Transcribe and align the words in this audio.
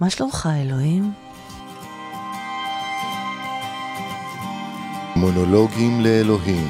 מה 0.00 0.10
שלומך, 0.10 0.48
אלוהים? 0.62 1.12
מונולוגים 5.16 6.00
לאלוהים 6.00 6.68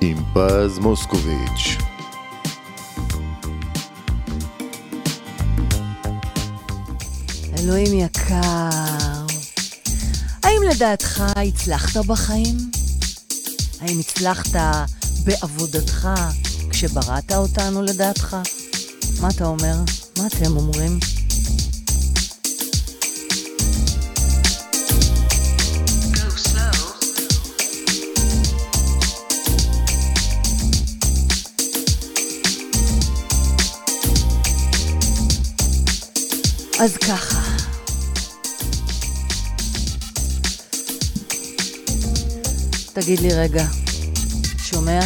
עם 0.00 0.16
פז 0.34 0.78
מוסקוביץ' 0.78 1.76
אלוהים 7.58 7.94
יקר, 7.94 9.26
האם 10.42 10.62
לדעתך 10.70 11.24
הצלחת 11.36 11.96
בחיים? 12.06 12.56
האם 13.80 14.00
הצלחת 14.00 14.56
בעבודתך 15.24 16.08
כשבראת 16.78 17.32
אותנו 17.32 17.82
לדעתך? 17.82 18.36
מה 19.20 19.28
אתה 19.28 19.44
אומר? 19.44 19.76
מה 20.18 20.26
אתם 20.26 20.56
אומרים? 20.56 20.98
אז 36.80 36.96
ככה. 36.96 37.40
תגיד 42.92 43.18
לי 43.18 43.34
רגע, 43.34 43.64
שומע? 44.58 45.00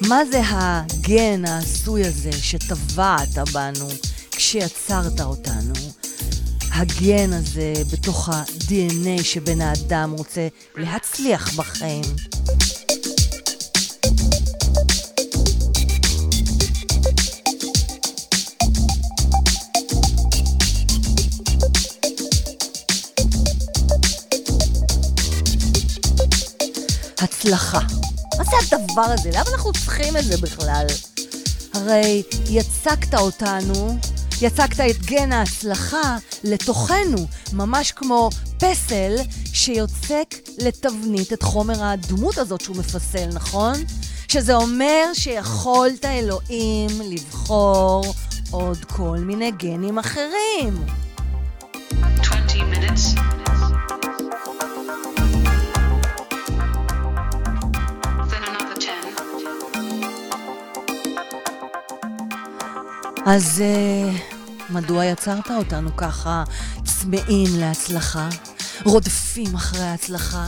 מה 0.00 0.24
זה 0.24 0.40
הגן 0.44 1.44
העשוי 1.44 2.06
הזה 2.06 2.32
שטבעת 2.32 3.38
בנו 3.52 3.88
כשיצרת 4.30 5.20
אותנו? 5.20 5.74
הגן 6.72 7.32
הזה 7.32 7.72
בתוך 7.92 8.28
ה-DNA 8.28 9.22
שבן 9.22 9.60
האדם 9.60 10.12
רוצה 10.12 10.48
להצליח 10.76 11.54
בחיים. 11.56 12.04
הצלחה. 27.18 27.93
זה 28.62 28.76
הדבר 28.76 29.02
הזה? 29.02 29.30
למה 29.32 29.50
אנחנו 29.54 29.72
צריכים 29.72 30.16
את 30.16 30.24
זה 30.24 30.36
בכלל? 30.36 30.86
הרי 31.74 32.22
יצקת 32.50 33.14
אותנו, 33.14 33.98
יצקת 34.40 34.80
את 34.80 35.06
גן 35.06 35.32
ההצלחה 35.32 36.16
לתוכנו, 36.44 37.26
ממש 37.52 37.92
כמו 37.92 38.30
פסל 38.58 39.16
שיוצק 39.52 40.34
לתבנית 40.58 41.32
את 41.32 41.42
חומר 41.42 41.84
הדמות 41.84 42.38
הזאת 42.38 42.60
שהוא 42.60 42.76
מפסל, 42.76 43.26
נכון? 43.32 43.74
שזה 44.28 44.54
אומר 44.54 45.04
שיכולת 45.14 46.04
אלוהים 46.04 46.90
לבחור 47.10 48.04
עוד 48.50 48.84
כל 48.84 49.18
מיני 49.18 49.50
גנים 49.50 49.98
אחרים. 49.98 50.86
20 52.20 52.72
minutes. 52.72 53.43
אז 63.26 63.62
uh, 63.62 64.72
מדוע 64.72 65.04
יצרת 65.04 65.50
אותנו 65.50 65.96
ככה 65.96 66.44
צמאים 66.84 67.48
להצלחה? 67.58 68.28
רודפים 68.84 69.54
אחרי 69.54 69.82
ההצלחה? 69.82 70.46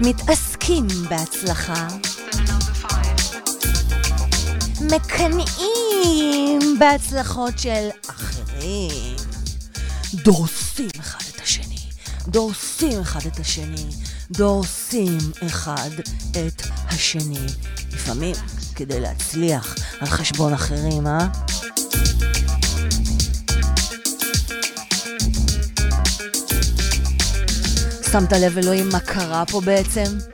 מתעסקים 0.00 0.86
בהצלחה? 1.08 1.86
מקנאים 4.80 6.58
בהצלחות 6.78 7.58
של 7.58 7.88
אחרים? 8.06 9.16
דורסים 10.14 10.90
אחד 11.00 11.24
את 11.34 11.40
השני, 11.40 11.78
דורסים 12.28 13.00
אחד 13.00 13.20
את 13.26 13.38
השני, 13.40 13.86
דורסים 14.30 15.18
אחד 15.46 15.90
את 16.30 16.62
השני. 16.86 17.46
לפעמים 17.92 18.34
כדי 18.74 19.00
להצליח 19.00 19.74
על 20.00 20.06
חשבון 20.06 20.52
אחרים, 20.52 21.06
אה? 21.06 21.28
שמת 28.12 28.32
לב 28.32 28.58
אלוהים 28.58 28.88
מה 28.88 29.00
קרה 29.00 29.44
פה 29.46 29.60
בעצם? 29.60 30.33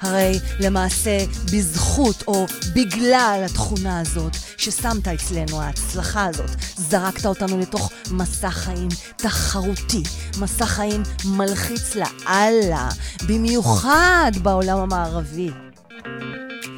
הרי 0.00 0.38
למעשה 0.60 1.18
בזכות 1.52 2.24
או 2.26 2.46
בגלל 2.74 3.42
התכונה 3.44 4.00
הזאת 4.00 4.36
ששמת 4.56 5.08
אצלנו, 5.08 5.62
ההצלחה 5.62 6.24
הזאת, 6.26 6.50
זרקת 6.76 7.26
אותנו 7.26 7.58
לתוך 7.58 7.92
מסע 8.10 8.50
חיים 8.50 8.88
תחרותי, 9.16 10.02
מסע 10.40 10.66
חיים 10.66 11.02
מלחיץ 11.24 11.94
לאללה, 11.94 12.88
במיוחד 13.28 14.32
בעולם 14.42 14.78
המערבי. 14.78 15.50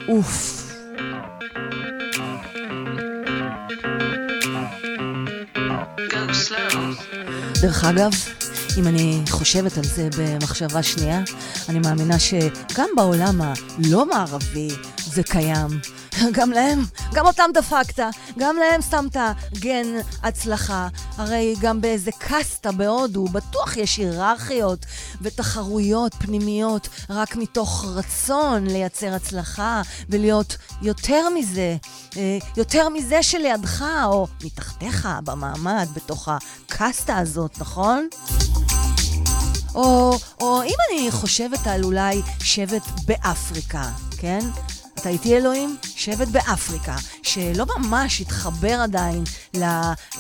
אוף. 0.08 0.66
דרך 7.62 7.84
אגב, 7.84 8.10
אם 8.78 8.86
אני 8.86 9.20
חושבת 9.30 9.78
על 9.78 9.84
זה 9.84 10.08
במחשבה 10.18 10.82
שנייה, 10.82 11.20
אני 11.68 11.78
מאמינה 11.78 12.18
שגם 12.18 12.88
בעולם 12.96 13.40
הלא 13.40 14.06
מערבי 14.06 14.68
זה 15.04 15.22
קיים. 15.22 15.99
גם 16.36 16.50
להם, 16.50 16.84
גם 17.12 17.26
אותם 17.26 17.50
דפקת, 17.54 18.04
גם 18.38 18.56
להם 18.56 18.82
שמת 18.82 19.16
גן 19.54 19.86
הצלחה. 20.22 20.88
הרי 21.16 21.54
גם 21.60 21.80
באיזה 21.80 22.10
קסטה 22.18 22.72
בהודו, 22.72 23.24
בטוח 23.24 23.76
יש 23.76 23.96
היררכיות 23.96 24.86
ותחרויות 25.22 26.14
פנימיות 26.14 26.88
רק 27.10 27.36
מתוך 27.36 27.84
רצון 27.88 28.66
לייצר 28.66 29.14
הצלחה 29.14 29.82
ולהיות 30.08 30.56
יותר 30.82 31.28
מזה, 31.28 31.76
אה, 32.16 32.38
יותר 32.56 32.88
מזה 32.88 33.22
שלידך 33.22 33.84
או 34.04 34.26
מתחתיך 34.44 35.08
במעמד, 35.24 35.88
בתוך 35.94 36.28
הקסטה 36.28 37.18
הזאת, 37.18 37.58
נכון? 37.58 38.08
או, 39.74 40.18
או 40.40 40.62
אם 40.62 40.76
אני 40.90 41.10
חושבת 41.10 41.66
על 41.66 41.84
אולי 41.84 42.22
שבט 42.42 42.82
באפריקה, 43.06 43.90
כן? 44.18 44.40
אתה 45.00 45.08
איתי 45.08 45.36
אלוהים? 45.36 45.76
שבט 45.82 46.28
באפריקה, 46.28 46.96
שלא 47.22 47.66
ממש 47.78 48.20
התחבר 48.20 48.80
עדיין 48.82 49.24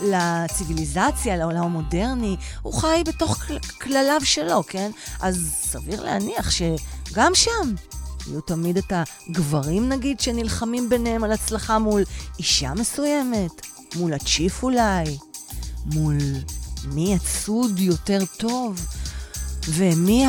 לציוויליזציה, 0.02 1.36
לעולם 1.36 1.64
המודרני, 1.64 2.36
הוא 2.62 2.74
חי 2.74 3.02
בתוך 3.06 3.44
כלליו 3.80 4.20
שלו, 4.24 4.62
כן? 4.66 4.90
אז 5.20 5.54
סביר 5.62 6.02
להניח 6.02 6.50
שגם 6.50 7.34
שם 7.34 7.74
יהיו 8.26 8.40
תמיד 8.40 8.76
את 8.76 8.92
הגברים, 8.92 9.88
נגיד, 9.88 10.20
שנלחמים 10.20 10.88
ביניהם 10.88 11.24
על 11.24 11.32
הצלחה 11.32 11.78
מול 11.78 12.02
אישה 12.38 12.74
מסוימת, 12.74 13.66
מול 13.96 14.12
הצ'יף 14.12 14.62
אולי, 14.62 15.18
מול 15.86 16.18
מי 16.84 17.14
יצוד 17.14 17.78
יותר 17.78 18.20
טוב, 18.36 18.86
ומי 19.68 20.24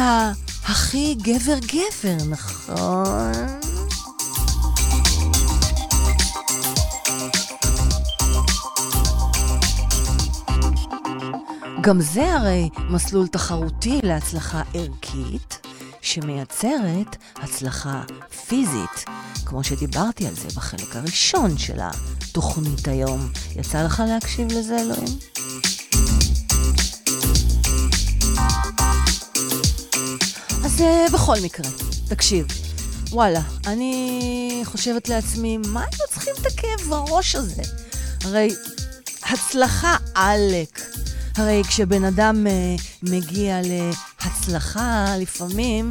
הכי 0.64 1.16
גבר-גבר, 1.16 2.26
נכון? 2.30 3.61
גם 11.84 12.02
זה 12.02 12.34
הרי 12.34 12.70
מסלול 12.90 13.28
תחרותי 13.28 14.00
להצלחה 14.04 14.62
ערכית, 14.74 15.68
שמייצרת 16.02 17.16
הצלחה 17.36 18.04
פיזית, 18.48 19.06
כמו 19.46 19.64
שדיברתי 19.64 20.28
על 20.28 20.36
זה 20.36 20.48
בחלק 20.56 20.96
הראשון 20.96 21.58
של 21.58 21.80
התוכנית 21.80 22.88
היום. 22.88 23.32
יצא 23.56 23.84
לך 23.84 24.04
להקשיב 24.08 24.52
לזה, 24.52 24.78
אלוהים? 24.80 25.18
אז 30.66 30.82
uh, 30.82 31.14
בכל 31.14 31.36
מקרה, 31.44 31.72
תקשיב. 32.08 32.48
וואלה, 33.12 33.42
אני 33.68 34.62
חושבת 34.64 35.10
לעצמי, 35.10 35.58
מה 35.58 35.80
היינו 35.80 36.04
צריכים 36.10 36.34
את 36.42 36.46
הכאב 36.46 36.90
בראש 36.90 37.36
הזה? 37.36 37.62
הרי 38.24 38.50
הצלחה 39.24 39.98
עלק. 40.16 41.01
הרי 41.38 41.62
כשבן 41.68 42.04
אדם 42.04 42.48
uh, 42.48 42.82
מגיע 43.04 43.60
להצלחה, 43.62 45.06
לפעמים 45.20 45.90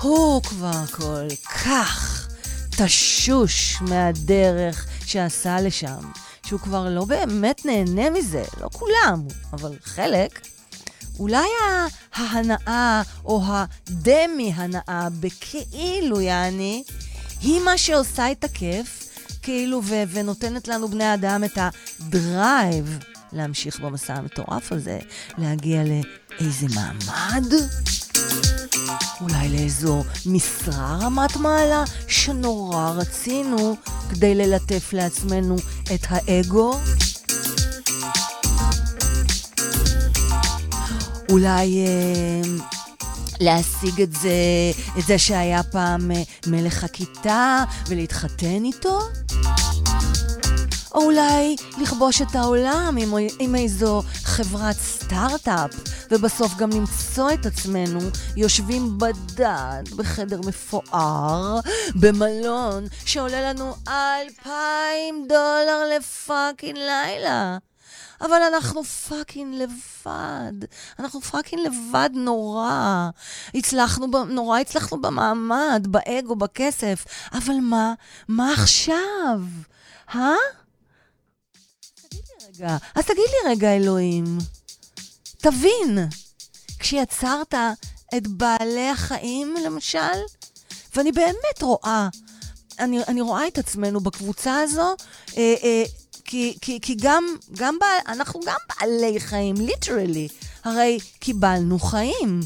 הוא 0.00 0.42
כבר 0.42 0.86
כל 0.86 1.26
כך 1.64 2.28
תשוש 2.70 3.76
מהדרך 3.80 4.86
שעשה 5.06 5.60
לשם, 5.60 6.10
שהוא 6.46 6.60
כבר 6.60 6.88
לא 6.90 7.04
באמת 7.04 7.64
נהנה 7.64 8.10
מזה, 8.10 8.42
לא 8.60 8.68
כולם, 8.72 9.22
אבל 9.52 9.76
חלק. 9.82 10.40
אולי 11.18 11.46
ההנאה 12.14 13.02
או 13.24 13.42
הדמי-הנאה 13.46 15.08
בכאילו, 15.20 16.20
יעני, 16.20 16.82
היא 17.40 17.60
מה 17.60 17.78
שעושה 17.78 18.32
את 18.32 18.44
הכיף, 18.44 19.08
כאילו, 19.42 19.82
ונותנת 20.10 20.68
לנו 20.68 20.88
בני 20.88 21.14
אדם 21.14 21.44
את 21.44 21.58
הדרייב 21.58 22.98
להמשיך 23.32 23.80
במסע 23.80 24.14
המטורף 24.14 24.72
הזה, 24.72 24.98
להגיע 25.38 25.82
לאיזה 25.84 26.66
מעמד? 26.74 27.44
אולי 29.20 29.48
לאיזו 29.48 30.04
משרה 30.26 30.98
רמת 31.00 31.36
מעלה 31.36 31.84
שנורא 32.08 32.90
רצינו 32.90 33.76
כדי 34.10 34.34
ללטף 34.34 34.92
לעצמנו 34.92 35.56
את 35.94 36.06
האגו? 36.08 36.74
אולי 41.30 41.86
אה, 41.86 42.42
להשיג 43.40 44.02
את 44.02 44.12
זה, 44.12 44.32
את 44.98 45.06
זה 45.06 45.18
שהיה 45.18 45.62
פעם 45.62 46.10
אה, 46.10 46.22
מלך 46.46 46.84
הכיתה 46.84 47.64
ולהתחתן 47.88 48.64
איתו? 48.64 48.98
או 50.94 51.02
אולי 51.04 51.56
לכבוש 51.78 52.22
את 52.22 52.34
העולם 52.34 52.96
עם, 53.00 53.14
עם 53.38 53.54
איזו 53.54 54.02
חברת 54.24 54.76
סטארט-אפ, 54.76 55.70
ובסוף 56.10 56.56
גם 56.56 56.70
למצוא 56.70 57.30
את 57.32 57.46
עצמנו 57.46 58.00
יושבים 58.36 58.98
בדד 58.98 59.82
בחדר 59.96 60.40
מפואר, 60.46 61.60
במלון, 61.94 62.84
שעולה 63.04 63.52
לנו 63.52 63.74
אלפיים 63.88 65.26
דולר 65.28 65.96
ל 65.96 66.06
fucking 66.06 66.78
לילה. 66.78 67.58
אבל 68.20 68.42
אנחנו 68.52 68.84
fucking 68.84 69.54
לבד. 69.54 70.66
אנחנו 70.98 71.20
fucking 71.20 71.62
לבד 71.66 72.10
נורא. 72.14 73.10
הצלחנו, 73.54 74.06
נורא 74.28 74.60
הצלחנו 74.60 75.00
במעמד, 75.00 75.86
באגו, 75.90 76.36
בכסף. 76.36 77.04
אבל 77.32 77.54
מה? 77.62 77.94
מה 78.28 78.52
עכשיו? 78.52 79.40
אה? 80.14 80.59
רגע, 82.60 82.76
אז 82.94 83.04
תגיד 83.04 83.16
לי 83.16 83.50
רגע, 83.50 83.76
אלוהים, 83.76 84.38
תבין, 85.38 85.98
כשיצרת 86.78 87.54
את 88.16 88.26
בעלי 88.26 88.88
החיים, 88.88 89.54
למשל, 89.64 89.98
ואני 90.96 91.12
באמת 91.12 91.62
רואה, 91.62 92.08
אני, 92.78 93.02
אני 93.08 93.20
רואה 93.20 93.48
את 93.48 93.58
עצמנו 93.58 94.00
בקבוצה 94.00 94.60
הזו, 94.60 94.94
אה, 95.36 95.54
אה, 95.62 95.84
כי, 96.24 96.56
כי, 96.60 96.78
כי 96.82 96.96
גם, 97.00 97.24
גם 97.56 97.78
בעל, 97.80 98.16
אנחנו 98.16 98.40
גם 98.46 98.56
בעלי 98.68 99.20
חיים, 99.20 99.54
ליטרלי. 99.56 100.28
הרי 100.64 100.98
קיבלנו 101.18 101.78
חיים. 101.78 102.40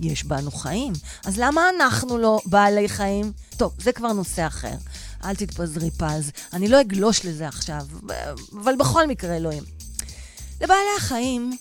יש 0.00 0.24
בנו 0.24 0.50
חיים. 0.50 0.92
אז 1.24 1.38
למה 1.38 1.68
אנחנו 1.76 2.18
לא 2.18 2.40
בעלי 2.46 2.88
חיים? 2.88 3.32
טוב, 3.56 3.72
זה 3.78 3.92
כבר 3.92 4.12
נושא 4.12 4.46
אחר. 4.46 4.74
אל 5.24 5.34
תתפזרי 5.34 5.90
פז. 5.90 6.30
אני 6.52 6.68
לא 6.68 6.80
אגלוש 6.80 7.24
לזה 7.24 7.48
עכשיו, 7.48 7.86
אבל 8.62 8.74
בכל 8.78 9.06
מקרה, 9.06 9.36
אלוהים. 9.36 9.62
לבעלי 10.60 10.96
החיים 10.98 11.56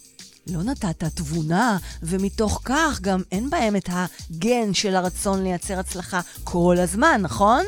לא 0.48 0.64
נתת 0.64 1.04
תבונה, 1.04 1.78
ומתוך 2.04 2.62
כך 2.64 3.00
גם 3.02 3.22
אין 3.32 3.50
בהם 3.50 3.76
את 3.76 3.90
הגן 3.92 4.74
של 4.74 4.96
הרצון 4.96 5.44
לייצר 5.44 5.80
הצלחה 5.80 6.22
כל 6.44 6.78
הזמן, 6.80 7.22
נכון? 7.22 7.66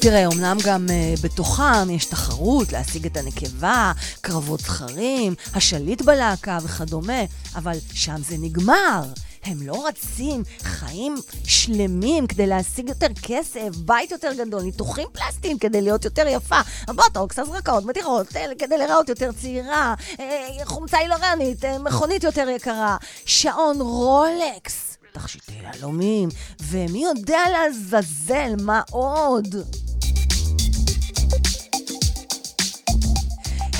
תראה, 0.00 0.26
אמנם 0.26 0.56
גם 0.64 0.86
uh, 0.88 1.22
בתוכם 1.22 1.90
יש 1.90 2.04
תחרות 2.04 2.72
להשיג 2.72 3.06
את 3.06 3.16
הנקבה, 3.16 3.92
קרבות 4.20 4.60
זכרים, 4.60 5.34
השליט 5.54 6.02
בלהקה 6.02 6.58
וכדומה, 6.62 7.22
אבל 7.54 7.76
שם 7.92 8.22
זה 8.28 8.36
נגמר. 8.38 9.02
הם 9.48 9.62
לא 9.62 9.86
רצים 9.86 10.42
חיים 10.62 11.14
שלמים 11.44 12.26
כדי 12.26 12.46
להשיג 12.46 12.88
יותר 12.88 13.06
כסף, 13.22 13.76
בית 13.76 14.10
יותר 14.10 14.32
גדול, 14.38 14.62
ניתוחים 14.62 15.08
פלסטיים 15.12 15.58
כדי 15.58 15.82
להיות 15.82 16.04
יותר 16.04 16.26
יפה, 16.28 16.60
בוטוקס, 16.86 17.38
הזרקות, 17.38 17.84
מתיחות, 17.84 18.26
כדי 18.58 18.78
להיראות 18.78 19.08
יותר 19.08 19.32
צעירה, 19.32 19.94
אה, 20.20 20.48
חומצה 20.64 20.98
הילרנית, 20.98 21.64
אה, 21.64 21.78
מכונית 21.78 22.24
יותר 22.24 22.48
יקרה, 22.48 22.96
שעון 23.24 23.80
רולקס. 23.80 24.96
תכשיטי 25.12 25.52
יהלומים, 25.62 26.28
ומי 26.62 27.04
יודע 27.04 27.40
לעזאזל 27.52 28.54
מה 28.62 28.82
עוד? 28.90 29.54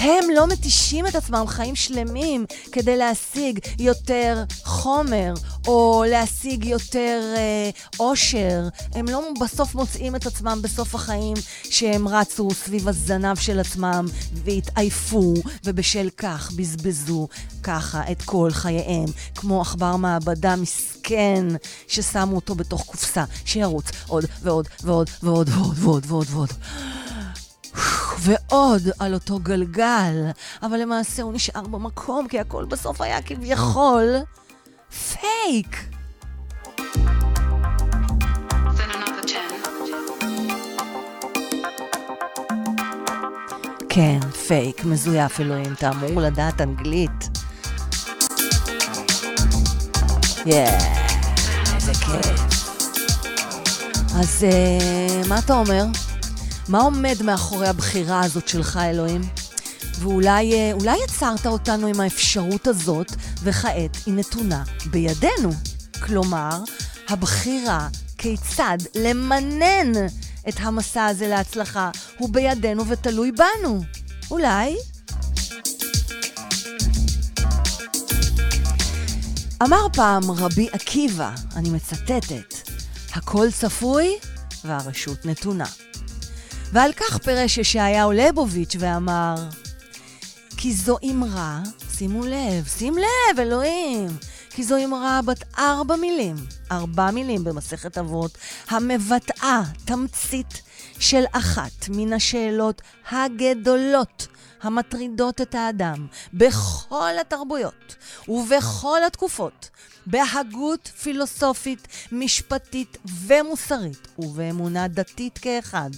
הם 0.00 0.30
לא 0.34 0.46
מתישים 0.46 1.06
את 1.06 1.14
עצמם 1.14 1.44
חיים 1.46 1.76
שלמים 1.76 2.46
כדי 2.72 2.96
להשיג 2.96 3.58
יותר 3.78 4.44
חומר 4.64 5.34
או 5.68 6.04
להשיג 6.08 6.64
יותר 6.64 7.20
אה, 7.36 7.70
אושר. 8.00 8.68
הם 8.94 9.06
לא 9.06 9.22
בסוף 9.40 9.74
מוצאים 9.74 10.16
את 10.16 10.26
עצמם 10.26 10.58
בסוף 10.62 10.94
החיים 10.94 11.36
שהם 11.70 12.08
רצו 12.08 12.48
סביב 12.50 12.88
הזנב 12.88 13.36
של 13.36 13.60
עצמם 13.60 14.06
והתעייפו, 14.44 15.34
ובשל 15.64 16.08
כך 16.16 16.52
בזבזו 16.56 17.28
ככה 17.62 18.12
את 18.12 18.22
כל 18.22 18.50
חייהם, 18.52 19.08
כמו 19.34 19.60
עכבר 19.60 19.96
מעבדה 19.96 20.56
מסכן 20.56 21.46
ששמו 21.88 22.36
אותו 22.36 22.54
בתוך 22.54 22.84
קופסה, 22.86 23.24
שירוץ 23.44 23.84
עוד 24.06 24.24
ועוד 24.42 24.68
ועוד 24.82 25.10
ועוד 25.22 25.48
ועוד 25.52 25.76
ועוד 25.78 26.04
ועוד 26.08 26.26
ועוד. 26.30 26.52
ועוד 28.18 28.82
על 28.98 29.14
אותו 29.14 29.38
גלגל, 29.38 30.30
אבל 30.62 30.80
למעשה 30.80 31.22
הוא 31.22 31.32
נשאר 31.32 31.62
במקום, 31.62 32.28
כי 32.28 32.38
הכל 32.38 32.64
בסוף 32.64 33.00
היה 33.00 33.22
כביכול 33.22 34.16
פייק. 34.90 35.84
כן, 43.88 44.18
פייק, 44.46 44.84
מזויף 44.84 45.40
אלוהים, 45.40 45.72
אתה 45.72 45.90
אמור 45.90 46.20
לדעת 46.20 46.60
אנגלית. 46.60 47.28
יאה, 50.46 50.78
איזה 51.74 51.92
כיף. 51.92 52.40
אז 54.20 54.46
uh, 54.50 55.28
מה 55.28 55.38
אתה 55.38 55.54
אומר? 55.54 55.84
מה 56.68 56.78
עומד 56.80 57.22
מאחורי 57.24 57.68
הבחירה 57.68 58.20
הזאת 58.20 58.48
שלך, 58.48 58.78
אלוהים? 58.82 59.20
ואולי 59.98 60.52
אה, 60.52 60.94
יצרת 61.04 61.46
אותנו 61.46 61.86
עם 61.86 62.00
האפשרות 62.00 62.66
הזאת, 62.66 63.12
וכעת 63.42 63.96
היא 64.06 64.14
נתונה 64.14 64.64
בידינו. 64.90 65.50
כלומר, 66.00 66.62
הבחירה 67.08 67.88
כיצד 68.18 68.78
למנן 68.94 69.92
את 70.48 70.54
המסע 70.58 71.06
הזה 71.06 71.28
להצלחה 71.28 71.90
הוא 72.18 72.28
בידינו 72.32 72.86
ותלוי 72.86 73.32
בנו. 73.32 73.80
אולי? 74.30 74.76
אמר 79.62 79.86
פעם 79.92 80.30
רבי 80.30 80.68
עקיבא, 80.72 81.34
אני 81.56 81.70
מצטטת, 81.70 82.54
הכל 83.14 83.46
צפוי 83.50 84.18
והרשות 84.64 85.26
נתונה. 85.26 85.66
ועל 86.72 86.92
כך 86.92 87.18
פירש 87.18 87.58
ישעיהו 87.58 88.12
ליבוביץ' 88.12 88.76
ואמר, 88.78 89.34
כי 90.56 90.74
זו 90.74 90.96
אמרה, 91.10 91.62
שימו 91.98 92.26
לב, 92.26 92.66
שים 92.78 92.94
לב, 92.98 93.40
אלוהים, 93.40 94.08
כי 94.50 94.64
זו 94.64 94.84
אמרה 94.84 95.20
בת 95.22 95.58
ארבע 95.58 95.96
מילים, 95.96 96.36
ארבע 96.72 97.10
מילים 97.10 97.44
במסכת 97.44 97.98
אבות, 97.98 98.38
המבטאה 98.68 99.62
תמצית 99.84 100.62
של 100.98 101.24
אחת 101.32 101.88
מן 101.88 102.12
השאלות 102.12 102.82
הגדולות 103.10 104.26
המטרידות 104.62 105.40
את 105.40 105.54
האדם 105.54 106.06
בכל 106.34 107.10
התרבויות 107.20 107.96
ובכל 108.28 109.00
התקופות, 109.06 109.70
בהגות 110.06 110.88
פילוסופית, 111.02 111.88
משפטית 112.12 112.96
ומוסרית, 113.26 114.08
ובאמונה 114.18 114.88
דתית 114.88 115.38
כאחד. 115.38 115.90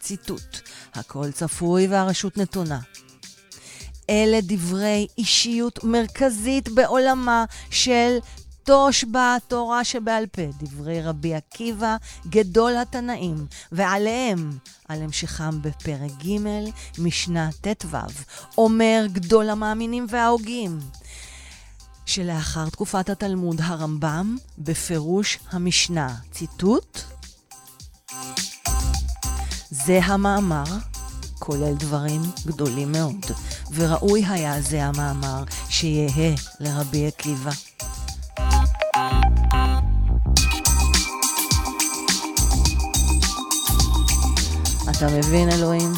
ציטוט: 0.00 0.60
הכל 0.94 1.32
צפוי 1.32 1.86
והרשות 1.86 2.38
נתונה. 2.38 2.78
אלה 4.10 4.38
דברי 4.42 5.06
אישיות 5.18 5.84
מרכזית 5.84 6.68
בעולמה 6.68 7.44
של 7.70 8.18
תושבע 8.64 9.36
התורה 9.36 9.84
שבעל 9.84 10.26
פה, 10.26 10.42
דברי 10.58 11.02
רבי 11.02 11.34
עקיבא, 11.34 11.96
גדול 12.28 12.76
התנאים, 12.76 13.46
ועליהם, 13.72 14.58
על 14.88 15.02
המשכם 15.02 15.62
בפרק 15.62 16.10
ג', 16.26 16.36
משנה 16.98 17.50
ט"ו, 17.60 17.96
אומר 18.58 19.06
גדול 19.12 19.50
המאמינים 19.50 20.06
וההוגים. 20.08 20.78
שלאחר 22.06 22.68
תקופת 22.68 23.10
התלמוד 23.10 23.60
הרמב"ם, 23.60 24.36
בפירוש 24.58 25.38
המשנה, 25.50 26.14
ציטוט, 26.32 27.00
זה 29.70 30.00
המאמר, 30.02 30.64
כולל 31.38 31.74
דברים 31.74 32.22
גדולים 32.46 32.92
מאוד, 32.92 33.26
וראוי 33.74 34.24
היה 34.28 34.60
זה 34.60 34.84
המאמר 34.84 35.44
שיהא 35.68 36.34
לרבי 36.60 37.06
עקיבא. 37.06 37.50
אתה 44.90 45.06
מבין, 45.18 45.48
אלוהים? 45.50 45.92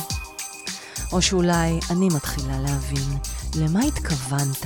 או 1.12 1.22
שאולי 1.22 1.80
אני 1.90 2.08
מתחילה 2.08 2.60
להבין 2.60 3.18
למה 3.54 3.80
התכוונת 3.80 4.64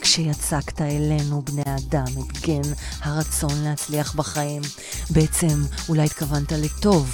כשיצקת 0.00 0.80
אלינו, 0.80 1.42
בני 1.42 1.62
אדם, 1.76 2.04
את 2.04 2.40
גן 2.40 2.72
הרצון 3.02 3.62
להצליח 3.64 4.14
בחיים. 4.14 4.62
בעצם 5.10 5.62
אולי 5.88 6.04
התכוונת 6.04 6.52
לטוב, 6.52 7.10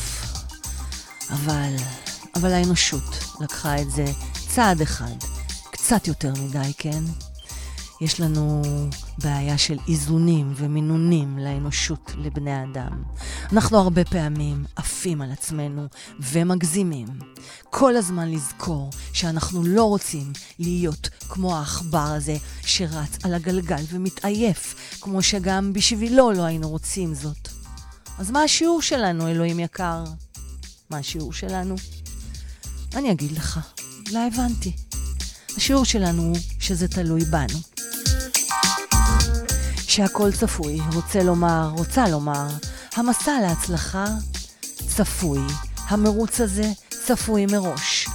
אבל, 1.31 1.75
אבל 2.35 2.53
האנושות 2.53 3.19
לקחה 3.41 3.81
את 3.81 3.91
זה 3.91 4.05
צעד 4.57 4.81
אחד, 4.81 5.15
קצת 5.71 6.09
יותר 6.09 6.33
מדי, 6.33 6.73
כן? 6.79 7.05
יש 8.01 8.21
לנו 8.21 8.63
בעיה 9.19 9.59
של 9.59 9.79
איזונים 9.89 10.53
ומינונים 10.57 11.39
לאנושות, 11.39 12.13
לבני 12.17 12.65
אדם. 12.65 13.03
אנחנו 13.53 13.79
הרבה 13.79 14.05
פעמים 14.05 14.65
עפים 14.77 15.23
על 15.23 15.33
עצמנו 15.33 15.87
ומגזימים. 16.21 17.07
כל 17.71 17.97
הזמן 17.97 18.31
לזכור 18.31 18.91
שאנחנו 19.13 19.63
לא 19.63 19.85
רוצים 19.85 20.33
להיות 20.59 21.09
כמו 21.29 21.57
העכבר 21.57 21.99
הזה 21.99 22.37
שרץ 22.63 23.25
על 23.25 23.35
הגלגל 23.35 23.83
ומתעייף, 23.91 24.75
כמו 25.01 25.23
שגם 25.23 25.73
בשבילו 25.73 26.33
לא 26.33 26.43
היינו 26.43 26.69
רוצים 26.69 27.15
זאת. 27.15 27.49
אז 28.19 28.31
מה 28.31 28.43
השיעור 28.43 28.83
שלנו, 28.83 29.29
אלוהים 29.29 29.61
יקר? 29.61 30.05
מה 30.91 30.99
השיעור 30.99 31.33
שלנו? 31.33 31.75
אני 32.95 33.13
אגיד 33.13 33.33
לך, 33.33 33.61
לא 34.13 34.19
הבנתי. 34.27 34.73
השיעור 35.57 35.85
שלנו 35.85 36.23
הוא 36.23 36.37
שזה 36.59 36.89
תלוי 36.89 37.25
בנו. 37.25 37.59
שהכל 39.89 40.33
צפוי, 40.33 40.79
רוצה 40.95 41.23
לומר, 41.23 41.71
רוצה 41.77 42.09
לומר, 42.09 42.47
המסע 42.95 43.33
להצלחה 43.43 44.07
צפוי, 44.97 45.41
המרוץ 45.89 46.41
הזה 46.41 46.73
צפוי 46.89 47.47
מראש. 47.47 48.07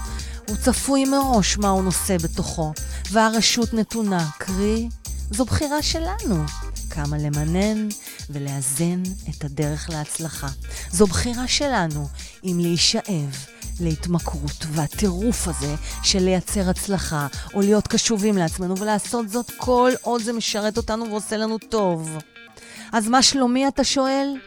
הוא 0.48 0.58
צפוי 0.58 1.06
מראש 1.06 1.58
מה 1.58 1.70
הוא 1.70 1.84
נושא 1.84 2.18
בתוכו, 2.18 2.74
והרשות 3.12 3.74
נתונה, 3.74 4.30
קרי, 4.38 4.90
זו 5.32 5.46
בחירה 5.46 5.82
שלנו. 5.82 6.44
כמה 6.90 7.18
למנן 7.18 7.88
ולאזן 8.30 9.04
את 9.30 9.44
הדרך 9.44 9.90
להצלחה. 9.90 10.48
זו 10.92 11.08
בחירה 11.08 11.48
שלנו 11.48 12.08
אם 12.44 12.58
להישאב 12.60 13.36
להתמכרות 13.82 14.66
והטירוף 14.72 15.48
הזה 15.48 15.76
של 16.04 16.20
לייצר 16.20 16.70
הצלחה, 16.70 17.28
או 17.54 17.62
להיות 17.62 17.88
קשובים 17.88 18.38
לעצמנו 18.38 18.78
ולעשות 18.78 19.30
זאת 19.30 19.52
כל 19.58 19.92
עוד 20.02 20.22
זה 20.22 20.34
משרת 20.34 20.78
אותנו 20.78 21.06
ועושה 21.10 21.38
לנו 21.38 21.58
טוב. 21.58 22.18
אז 22.92 23.08
מה 23.08 23.24
שלומי, 23.24 23.68
אתה 23.68 23.84
שואל? 23.84 24.38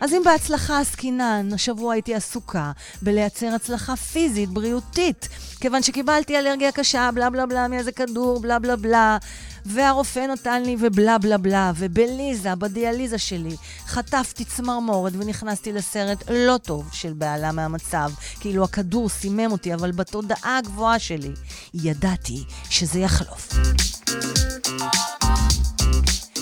אז 0.00 0.12
אם 0.12 0.22
בהצלחה 0.24 0.80
עסקינן, 0.80 1.48
השבוע 1.54 1.92
הייתי 1.92 2.14
עסוקה 2.14 2.72
בלייצר 3.02 3.46
הצלחה 3.46 3.96
פיזית, 3.96 4.48
בריאותית, 4.48 5.28
כיוון 5.60 5.82
שקיבלתי 5.82 6.38
אלרגיה 6.38 6.72
קשה, 6.72 7.10
בלה 7.14 7.30
בלה 7.30 7.46
בלה 7.46 7.68
מאיזה 7.68 7.92
כדור, 7.92 8.40
בלה 8.40 8.58
בלה 8.58 8.76
בלה. 8.76 9.18
והרופא 9.66 10.20
נתן 10.20 10.62
לי 10.62 10.76
ובלה 10.80 11.18
בלה 11.18 11.38
בלה, 11.38 11.72
ובליזה, 11.76 12.54
בדיאליזה 12.54 13.18
שלי, 13.18 13.56
חטפתי 13.86 14.44
צמרמורת 14.44 15.12
ונכנסתי 15.16 15.72
לסרט 15.72 16.30
לא 16.30 16.58
טוב 16.58 16.88
של 16.92 17.12
בעלה 17.12 17.52
מהמצב. 17.52 18.10
כאילו 18.40 18.64
הכדור 18.64 19.08
סימם 19.08 19.52
אותי, 19.52 19.74
אבל 19.74 19.92
בתודעה 19.92 20.58
הגבוהה 20.58 20.98
שלי 20.98 21.32
ידעתי 21.74 22.44
שזה 22.70 22.98
יחלוף. 22.98 23.48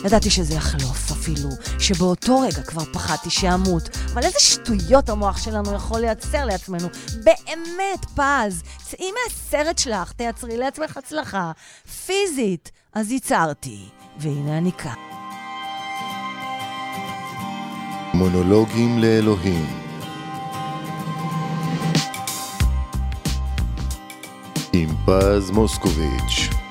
ידעתי 0.05 0.31
שזה 0.31 0.55
יחלוף 0.55 1.11
אפילו, 1.11 1.49
שבאותו 1.79 2.41
רגע 2.41 2.63
כבר 2.63 2.85
פחדתי 2.93 3.31
שאמות. 3.31 3.89
אבל 4.13 4.25
איזה 4.25 4.39
שטויות 4.41 5.09
המוח 5.09 5.45
שלנו 5.45 5.75
יכול 5.75 6.01
לייצר 6.01 6.45
לעצמנו. 6.45 6.89
באמת, 7.25 8.05
פז, 8.15 8.63
צאי 8.83 9.11
מהסרט 9.13 9.79
שלך, 9.79 10.13
תייצרי 10.13 10.57
לעצמך 10.57 10.97
הצלחה 10.97 11.53
פיזית. 12.07 12.71
אז 12.95 13.11
ייצרתי, 13.11 13.79
והנה 14.19 14.59
אני 14.59 14.73
כאן. 14.73 14.95
מונולוגים 18.15 18.99
לאלוהים 18.99 19.67
עם 24.73 24.89
פז 25.07 25.51
מוסקוביץ' 25.51 26.62